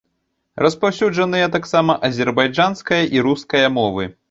[0.65, 4.13] Распаўсюджаныя таксама азербайджанская і руская мовы.